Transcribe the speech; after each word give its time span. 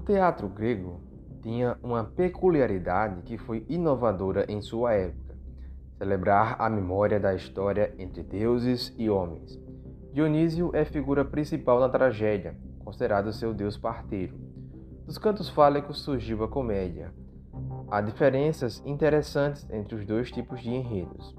teatro 0.00 0.48
grego 0.48 1.00
tinha 1.42 1.76
uma 1.82 2.04
peculiaridade 2.04 3.22
que 3.22 3.36
foi 3.36 3.66
inovadora 3.68 4.46
em 4.48 4.62
sua 4.62 4.94
época: 4.94 5.36
celebrar 5.98 6.56
a 6.58 6.70
memória 6.70 7.20
da 7.20 7.34
história 7.34 7.94
entre 7.98 8.22
deuses 8.22 8.94
e 8.96 9.10
homens. 9.10 9.60
Dionísio 10.12 10.70
é 10.74 10.84
figura 10.84 11.24
principal 11.24 11.80
na 11.80 11.88
tragédia, 11.88 12.56
considerado 12.84 13.32
seu 13.32 13.52
deus 13.52 13.76
parteiro. 13.76 14.34
Dos 15.06 15.18
cantos 15.18 15.48
fálicos 15.48 16.00
surgiu 16.00 16.42
a 16.44 16.48
comédia. 16.48 17.12
Há 17.90 18.00
diferenças 18.00 18.82
interessantes 18.86 19.68
entre 19.70 19.94
os 19.94 20.06
dois 20.06 20.30
tipos 20.30 20.60
de 20.62 20.70
enredos. 20.70 21.36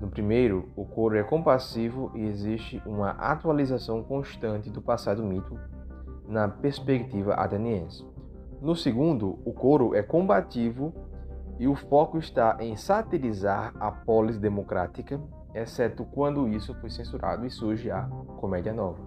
No 0.00 0.08
primeiro, 0.08 0.70
o 0.74 0.86
coro 0.86 1.16
é 1.16 1.22
compassivo 1.22 2.10
e 2.14 2.24
existe 2.24 2.82
uma 2.86 3.10
atualização 3.10 4.02
constante 4.02 4.70
do 4.70 4.80
passado 4.80 5.22
mito 5.22 5.58
na 6.30 6.48
perspectiva 6.48 7.34
ateniense. 7.34 8.06
No 8.62 8.76
segundo, 8.76 9.38
o 9.44 9.52
coro 9.52 9.94
é 9.94 10.02
combativo 10.02 10.94
e 11.58 11.66
o 11.66 11.74
foco 11.74 12.18
está 12.18 12.56
em 12.60 12.76
satirizar 12.76 13.74
a 13.80 13.90
polis 13.90 14.38
democrática, 14.38 15.20
exceto 15.54 16.04
quando 16.04 16.48
isso 16.48 16.72
foi 16.74 16.88
censurado 16.88 17.44
e 17.44 17.50
surge 17.50 17.90
a 17.90 18.02
comédia 18.38 18.72
nova. 18.72 19.02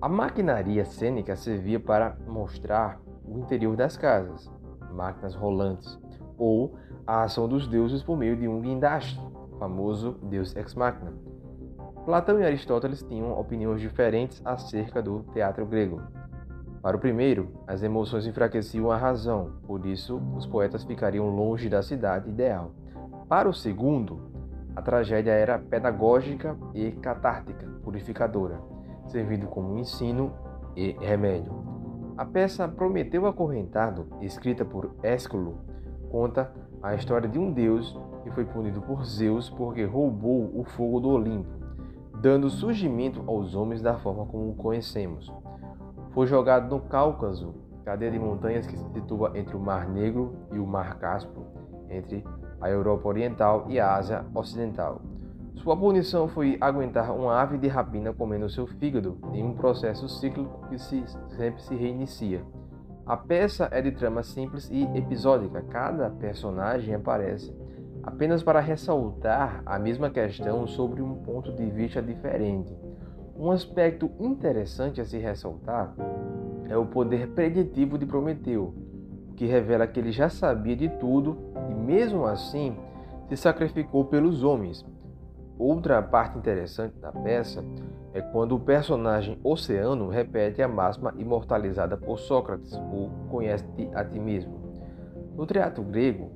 A 0.00 0.08
maquinaria 0.08 0.84
cênica 0.84 1.34
servia 1.34 1.80
para 1.80 2.16
mostrar 2.26 3.00
o 3.26 3.38
interior 3.38 3.76
das 3.76 3.96
casas, 3.96 4.50
máquinas 4.92 5.34
rolantes, 5.34 5.98
ou 6.36 6.76
a 7.06 7.22
ação 7.22 7.48
dos 7.48 7.66
deuses 7.66 8.02
por 8.02 8.16
meio 8.16 8.36
de 8.36 8.46
um 8.46 8.60
guindaste, 8.60 9.20
famoso 9.58 10.12
deus 10.22 10.54
ex 10.54 10.74
machina. 10.74 11.12
Platão 12.04 12.40
e 12.40 12.44
Aristóteles 12.44 13.02
tinham 13.02 13.38
opiniões 13.38 13.80
diferentes 13.80 14.40
acerca 14.44 15.02
do 15.02 15.20
teatro 15.32 15.66
grego. 15.66 16.00
Para 16.82 16.96
o 16.96 17.00
primeiro, 17.00 17.52
as 17.66 17.82
emoções 17.82 18.26
enfraqueciam 18.26 18.90
a 18.90 18.96
razão, 18.96 19.52
por 19.66 19.84
isso 19.84 20.16
os 20.34 20.46
poetas 20.46 20.82
ficariam 20.82 21.28
longe 21.28 21.68
da 21.68 21.82
cidade 21.82 22.30
ideal. 22.30 22.72
Para 23.28 23.48
o 23.48 23.52
segundo, 23.52 24.30
a 24.74 24.80
tragédia 24.80 25.32
era 25.32 25.58
pedagógica 25.58 26.56
e 26.74 26.90
catártica, 26.92 27.66
purificadora, 27.84 28.58
servindo 29.06 29.46
como 29.46 29.78
ensino 29.78 30.32
e 30.74 30.92
remédio. 31.00 31.52
A 32.16 32.24
peça 32.24 32.66
Prometeu 32.66 33.26
Acorrentado, 33.26 34.06
escrita 34.22 34.64
por 34.64 34.94
Ésculo, 35.02 35.58
conta 36.10 36.50
a 36.82 36.94
história 36.94 37.28
de 37.28 37.38
um 37.38 37.52
deus 37.52 37.98
que 38.22 38.30
foi 38.30 38.46
punido 38.46 38.80
por 38.80 39.04
Zeus 39.04 39.50
porque 39.50 39.84
roubou 39.84 40.50
o 40.58 40.64
fogo 40.64 40.98
do 40.98 41.10
Olimpo, 41.10 41.59
dando 42.20 42.50
surgimento 42.50 43.24
aos 43.26 43.54
homens 43.54 43.80
da 43.80 43.96
forma 43.96 44.26
como 44.26 44.50
o 44.50 44.54
conhecemos. 44.54 45.32
Foi 46.10 46.26
jogado 46.26 46.68
no 46.68 46.82
Cáucaso, 46.82 47.54
cadeia 47.82 48.10
de 48.10 48.18
montanhas 48.18 48.66
que 48.66 48.76
se 48.76 48.92
situa 48.92 49.32
entre 49.34 49.56
o 49.56 49.60
Mar 49.60 49.88
Negro 49.88 50.34
e 50.52 50.58
o 50.58 50.66
Mar 50.66 50.98
Cáspio, 50.98 51.46
entre 51.88 52.22
a 52.60 52.68
Europa 52.68 53.08
Oriental 53.08 53.64
e 53.68 53.80
a 53.80 53.94
Ásia 53.94 54.26
Ocidental. 54.34 55.00
Sua 55.54 55.74
punição 55.74 56.28
foi 56.28 56.58
aguentar 56.60 57.10
uma 57.10 57.40
ave 57.40 57.56
de 57.56 57.68
rapina 57.68 58.12
comendo 58.12 58.50
seu 58.50 58.66
fígado 58.66 59.16
em 59.32 59.42
um 59.42 59.54
processo 59.54 60.06
cíclico 60.06 60.68
que 60.68 60.78
se, 60.78 61.02
sempre 61.36 61.62
se 61.62 61.74
reinicia. 61.74 62.44
A 63.06 63.16
peça 63.16 63.66
é 63.72 63.80
de 63.80 63.92
trama 63.92 64.22
simples 64.22 64.68
e 64.70 64.84
episódica. 64.96 65.62
Cada 65.70 66.10
personagem 66.10 66.94
aparece 66.94 67.54
apenas 68.02 68.42
para 68.42 68.60
ressaltar 68.60 69.62
a 69.66 69.78
mesma 69.78 70.10
questão 70.10 70.66
sobre 70.66 71.02
um 71.02 71.14
ponto 71.16 71.52
de 71.52 71.66
vista 71.66 72.00
diferente. 72.00 72.74
Um 73.36 73.50
aspecto 73.50 74.10
interessante 74.18 75.00
a 75.00 75.04
se 75.04 75.18
ressaltar 75.18 75.94
é 76.68 76.76
o 76.76 76.86
poder 76.86 77.28
preditivo 77.28 77.98
de 77.98 78.06
Prometeu, 78.06 78.74
que 79.36 79.46
revela 79.46 79.86
que 79.86 79.98
ele 79.98 80.12
já 80.12 80.28
sabia 80.28 80.76
de 80.76 80.88
tudo 80.88 81.38
e, 81.70 81.74
mesmo 81.74 82.26
assim, 82.26 82.76
se 83.28 83.36
sacrificou 83.36 84.04
pelos 84.04 84.42
homens. 84.42 84.84
Outra 85.58 86.02
parte 86.02 86.38
interessante 86.38 86.98
da 86.98 87.12
peça 87.12 87.64
é 88.12 88.20
quando 88.20 88.56
o 88.56 88.60
personagem 88.60 89.38
Oceano 89.44 90.08
repete 90.08 90.62
a 90.62 90.68
máxima 90.68 91.14
imortalizada 91.16 91.96
por 91.96 92.18
Sócrates, 92.18 92.74
o 92.74 93.10
conhece-te 93.30 93.88
a 93.94 94.04
ti 94.04 94.18
mesmo. 94.18 94.58
No 95.36 95.46
teatro 95.46 95.82
grego, 95.82 96.30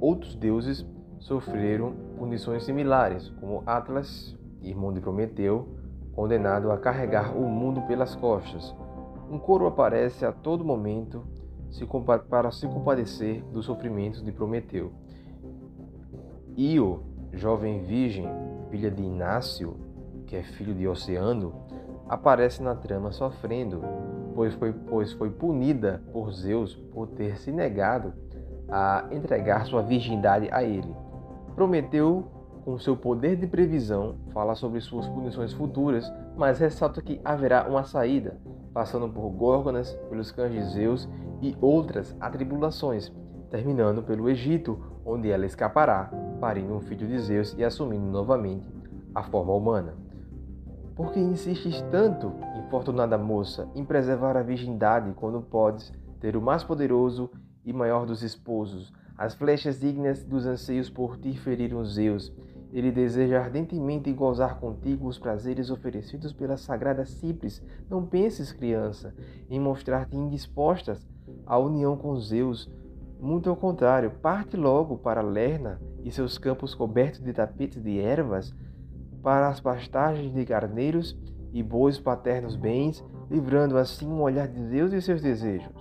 outros 0.00 0.34
deuses 0.34 0.86
sofreram 1.18 1.94
punições 2.16 2.64
similares, 2.64 3.28
como 3.40 3.62
Atlas, 3.66 4.36
irmão 4.62 4.92
de 4.92 5.00
Prometeu, 5.00 5.68
condenado 6.12 6.70
a 6.70 6.78
carregar 6.78 7.36
o 7.36 7.48
mundo 7.48 7.82
pelas 7.82 8.14
costas. 8.14 8.74
Um 9.30 9.38
coro 9.38 9.66
aparece 9.66 10.24
a 10.24 10.32
todo 10.32 10.64
momento 10.64 11.22
para 12.28 12.50
se 12.50 12.66
compadecer 12.66 13.42
dos 13.52 13.66
sofrimentos 13.66 14.22
de 14.22 14.32
Prometeu. 14.32 14.92
Io, 16.56 17.02
jovem 17.32 17.82
virgem, 17.82 18.26
filha 18.70 18.90
de 18.90 19.02
Inácio, 19.02 19.76
que 20.26 20.34
é 20.34 20.42
filho 20.42 20.74
de 20.74 20.88
Oceano, 20.88 21.54
aparece 22.08 22.62
na 22.62 22.74
trama 22.74 23.12
sofrendo, 23.12 23.82
pois 24.34 24.54
foi, 24.54 24.72
pois 24.72 25.12
foi 25.12 25.30
punida 25.30 26.02
por 26.12 26.32
Zeus 26.32 26.74
por 26.74 27.08
ter 27.08 27.38
se 27.38 27.52
negado 27.52 28.12
a 28.70 29.06
entregar 29.10 29.66
sua 29.66 29.82
virgindade 29.82 30.48
a 30.50 30.62
ele. 30.62 30.94
Prometeu, 31.58 32.24
com 32.64 32.78
seu 32.78 32.96
poder 32.96 33.34
de 33.34 33.44
previsão, 33.44 34.14
fala 34.32 34.54
sobre 34.54 34.80
suas 34.80 35.08
punições 35.08 35.52
futuras, 35.52 36.08
mas 36.36 36.60
ressalta 36.60 37.02
que 37.02 37.20
haverá 37.24 37.66
uma 37.68 37.82
saída, 37.82 38.38
passando 38.72 39.08
por 39.08 39.28
Górgonas, 39.30 39.92
pelos 40.08 40.30
cães 40.30 40.52
de 40.52 40.62
Zeus 40.70 41.08
e 41.42 41.56
outras 41.60 42.16
atribulações, 42.20 43.12
terminando 43.50 44.04
pelo 44.04 44.28
Egito, 44.30 44.78
onde 45.04 45.32
ela 45.32 45.46
escapará, 45.46 46.08
parindo 46.40 46.76
um 46.76 46.80
filho 46.80 47.08
de 47.08 47.18
Zeus 47.18 47.56
e 47.58 47.64
assumindo 47.64 48.06
novamente 48.06 48.72
a 49.12 49.24
forma 49.24 49.52
humana. 49.52 49.96
Por 50.94 51.10
que 51.10 51.18
insistes 51.18 51.82
tanto, 51.90 52.34
infortunada 52.64 53.18
moça, 53.18 53.68
em 53.74 53.84
preservar 53.84 54.36
a 54.36 54.44
virgindade 54.44 55.12
quando 55.16 55.42
podes 55.42 55.92
ter 56.20 56.36
o 56.36 56.40
mais 56.40 56.62
poderoso 56.62 57.28
e 57.64 57.72
maior 57.72 58.06
dos 58.06 58.22
esposos, 58.22 58.92
as 59.18 59.34
flechas 59.34 59.80
dignas 59.80 60.22
dos 60.22 60.46
anseios 60.46 60.88
por 60.88 61.18
ti 61.18 61.36
feriram 61.36 61.84
Zeus. 61.84 62.32
Ele 62.72 62.92
deseja 62.92 63.40
ardentemente 63.42 64.12
gozar 64.12 64.60
contigo 64.60 65.08
os 65.08 65.18
prazeres 65.18 65.70
oferecidos 65.70 66.32
pela 66.32 66.56
sagrada 66.56 67.04
Cipres. 67.04 67.60
Não 67.90 68.06
penses, 68.06 68.52
criança, 68.52 69.12
em 69.50 69.58
mostrar-te 69.58 70.16
indispostas 70.16 71.04
à 71.44 71.58
união 71.58 71.96
com 71.96 72.16
Zeus. 72.20 72.70
Muito 73.18 73.50
ao 73.50 73.56
contrário, 73.56 74.12
parte 74.22 74.56
logo 74.56 74.96
para 74.96 75.20
Lerna 75.20 75.80
e 76.04 76.12
seus 76.12 76.38
campos 76.38 76.72
cobertos 76.72 77.20
de 77.20 77.32
tapetes 77.32 77.82
de 77.82 77.98
ervas, 77.98 78.54
para 79.20 79.48
as 79.48 79.60
pastagens 79.60 80.32
de 80.32 80.44
carneiros 80.44 81.18
e 81.52 81.60
bois 81.60 81.98
paternos 81.98 82.54
bens, 82.54 83.04
livrando 83.28 83.76
assim 83.76 84.06
um 84.06 84.22
olhar 84.22 84.46
de 84.46 84.62
Zeus 84.68 84.92
e 84.92 85.02
seus 85.02 85.20
desejos. 85.20 85.74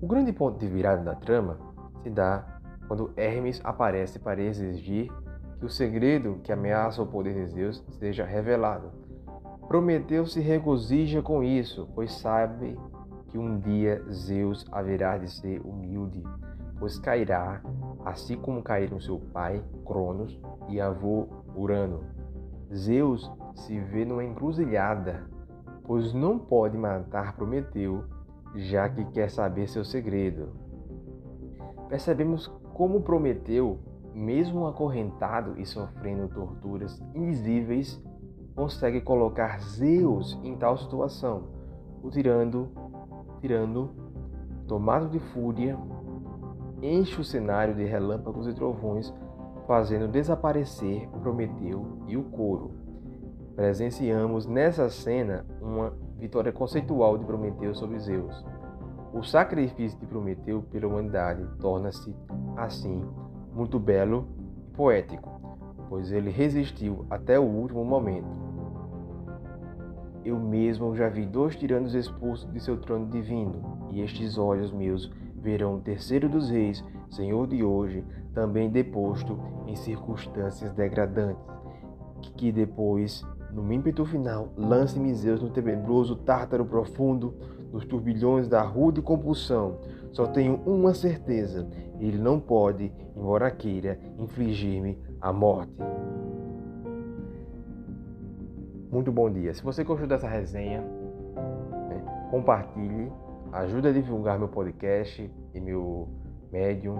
O 0.00 0.06
grande 0.06 0.32
ponto 0.32 0.60
de 0.60 0.68
virada 0.68 1.02
da 1.02 1.14
trama 1.16 1.74
se 2.06 2.10
dá 2.10 2.44
quando 2.86 3.10
Hermes 3.16 3.60
aparece 3.64 4.20
para 4.20 4.40
exigir 4.40 5.12
que 5.58 5.66
o 5.66 5.68
segredo 5.68 6.38
que 6.44 6.52
ameaça 6.52 7.02
o 7.02 7.06
poder 7.06 7.34
de 7.34 7.46
Zeus 7.46 7.84
seja 7.98 8.24
revelado. 8.24 8.92
Prometeu 9.66 10.24
se 10.24 10.40
regozija 10.40 11.20
com 11.20 11.42
isso, 11.42 11.88
pois 11.96 12.12
sabe 12.12 12.78
que 13.28 13.36
um 13.36 13.58
dia 13.58 14.00
Zeus 14.08 14.64
haverá 14.70 15.18
de 15.18 15.28
ser 15.28 15.60
humilde, 15.62 16.22
pois 16.78 16.96
cairá, 16.96 17.60
assim 18.04 18.36
como 18.36 18.62
caíram 18.62 19.00
seu 19.00 19.18
pai, 19.18 19.60
Cronos, 19.84 20.40
e 20.68 20.80
avô 20.80 21.26
Urano. 21.56 22.04
Zeus 22.72 23.28
se 23.56 23.80
vê 23.80 24.04
numa 24.04 24.22
encruzilhada, 24.22 25.28
pois 25.82 26.12
não 26.12 26.38
pode 26.38 26.78
matar 26.78 27.34
Prometeu, 27.34 28.04
já 28.54 28.88
que 28.88 29.04
quer 29.06 29.28
saber 29.28 29.68
seu 29.68 29.84
segredo 29.84 30.66
percebemos 31.88 32.48
como 32.74 33.00
Prometeu, 33.00 33.78
mesmo 34.14 34.66
acorrentado 34.66 35.58
e 35.58 35.66
sofrendo 35.66 36.28
torturas 36.28 37.00
invisíveis, 37.14 38.02
consegue 38.54 39.00
colocar 39.00 39.60
Zeus 39.60 40.38
em 40.42 40.56
tal 40.56 40.78
situação, 40.78 41.44
o 42.02 42.10
tirando, 42.10 42.68
tirando, 43.40 43.90
tomado 44.66 45.08
de 45.08 45.18
fúria, 45.18 45.78
enche 46.82 47.20
o 47.20 47.24
cenário 47.24 47.74
de 47.74 47.84
relâmpagos 47.84 48.46
e 48.46 48.54
trovões, 48.54 49.12
fazendo 49.66 50.08
desaparecer 50.08 51.08
Prometeu 51.20 51.98
e 52.06 52.16
o 52.16 52.22
coro. 52.24 52.70
Presenciamos 53.54 54.46
nessa 54.46 54.88
cena 54.88 55.44
uma 55.60 55.92
vitória 56.18 56.52
conceitual 56.52 57.18
de 57.18 57.24
Prometeu 57.24 57.74
sobre 57.74 57.98
Zeus. 57.98 58.44
O 59.12 59.22
sacrifício 59.22 59.98
de 59.98 60.06
Prometeu 60.06 60.62
pela 60.62 60.86
humanidade 60.86 61.46
torna-se, 61.58 62.14
assim, 62.56 63.02
muito 63.54 63.78
belo 63.78 64.28
e 64.38 64.76
poético, 64.76 65.40
pois 65.88 66.12
ele 66.12 66.30
resistiu 66.30 67.06
até 67.08 67.38
o 67.38 67.44
último 67.44 67.84
momento. 67.84 68.28
Eu 70.24 70.38
mesmo 70.38 70.94
já 70.94 71.08
vi 71.08 71.24
dois 71.24 71.56
tiranos 71.56 71.94
expulsos 71.94 72.52
de 72.52 72.60
seu 72.60 72.76
trono 72.78 73.06
divino, 73.06 73.88
e 73.90 74.00
estes 74.02 74.36
olhos 74.36 74.72
meus 74.72 75.10
verão 75.36 75.76
o 75.76 75.80
terceiro 75.80 76.28
dos 76.28 76.50
reis, 76.50 76.84
Senhor 77.08 77.46
de 77.46 77.62
hoje, 77.62 78.04
também 78.34 78.68
deposto 78.68 79.38
em 79.66 79.76
circunstâncias 79.76 80.72
degradantes, 80.72 81.42
que 82.36 82.50
depois, 82.52 83.24
no 83.52 83.72
ímpeto 83.72 84.04
final, 84.04 84.52
lance-me 84.56 85.14
Zeus 85.14 85.40
no 85.40 85.48
tenebroso 85.48 86.16
tártaro 86.16 86.66
profundo, 86.66 87.34
nos 87.76 87.84
turbilhões 87.84 88.48
da 88.48 88.62
rude 88.62 89.02
compulsão. 89.02 89.78
Só 90.10 90.26
tenho 90.26 90.54
uma 90.64 90.94
certeza: 90.94 91.68
ele 92.00 92.16
não 92.16 92.40
pode, 92.40 92.90
embora 93.14 93.50
queira, 93.50 93.98
infligir-me 94.18 94.98
a 95.20 95.30
morte. 95.30 95.76
Muito 98.90 99.12
bom 99.12 99.30
dia. 99.30 99.52
Se 99.52 99.62
você 99.62 99.84
gostou 99.84 100.08
dessa 100.08 100.26
resenha, 100.26 100.80
né, 100.80 102.02
compartilhe, 102.30 103.12
ajude 103.52 103.88
a 103.88 103.92
divulgar 103.92 104.38
meu 104.38 104.48
podcast 104.48 105.30
e 105.52 105.60
meu 105.60 106.08
Medium, 106.50 106.96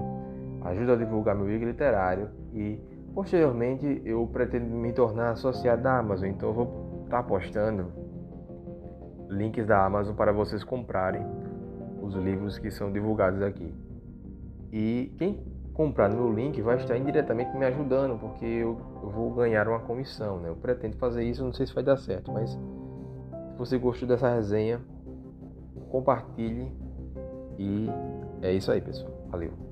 ajuda 0.62 0.92
a 0.92 0.96
divulgar 0.96 1.34
meu 1.34 1.48
livro 1.48 1.68
literário 1.68 2.28
e 2.52 2.78
posteriormente 3.14 4.02
eu 4.04 4.28
pretendo 4.30 4.66
me 4.66 4.92
tornar 4.92 5.30
associado 5.30 5.82
da 5.82 5.98
Amazon, 5.98 6.28
então 6.28 6.50
eu 6.50 6.54
vou 6.54 7.02
estar 7.04 7.22
postando 7.22 7.86
links 9.28 9.66
da 9.66 9.84
Amazon 9.84 10.14
para 10.14 10.32
vocês 10.32 10.62
comprarem 10.64 11.22
os 12.00 12.14
livros 12.14 12.58
que 12.58 12.70
são 12.70 12.92
divulgados 12.92 13.42
aqui. 13.42 13.74
E 14.72 15.12
quem 15.18 15.40
comprar 15.74 16.08
no 16.08 16.16
meu 16.16 16.32
link 16.32 16.60
vai 16.62 16.76
estar 16.76 16.96
indiretamente 16.96 17.56
me 17.56 17.66
ajudando, 17.66 18.18
porque 18.18 18.46
eu, 18.46 18.76
vou 19.02 19.32
ganhar 19.34 19.68
uma 19.68 19.80
comissão. 19.80 20.38
Né? 20.38 20.48
Eu 20.48 20.56
pretendo 20.56 20.96
fazer 20.96 21.22
isso, 21.24 21.44
não 21.44 21.52
sei 21.52 21.66
se 21.66 21.74
vai 21.74 21.84
dar 21.84 21.96
certo, 21.96 22.32
mas 22.32 22.50
se 22.50 23.58
você 23.58 23.78
gostou 23.78 24.08
dessa 24.08 24.32
resenha, 24.34 24.80
compartilhe 25.90 26.72
e 27.58 27.88
é 28.42 28.52
isso 28.52 28.70
aí, 28.70 28.80
pessoal. 28.80 29.12
Valeu. 29.30 29.65